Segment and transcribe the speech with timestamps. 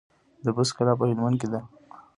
[0.45, 1.59] د بست کلا په هلمند کې ده